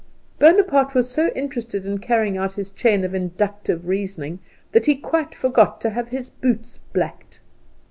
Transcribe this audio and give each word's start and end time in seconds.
Bonaparte 0.39 0.95
was 0.95 1.11
so 1.11 1.27
interested 1.35 1.85
in 1.85 1.99
carrying 1.99 2.35
out 2.35 2.55
this 2.55 2.71
chain 2.71 3.03
of 3.05 3.13
inductive 3.13 3.85
reasoning 3.87 4.39
that 4.71 4.87
he 4.87 4.95
quite 4.95 5.35
forgot 5.35 5.79
to 5.79 5.91
have 5.91 6.07
his 6.07 6.27
boots 6.29 6.79
blacked. 6.91 7.39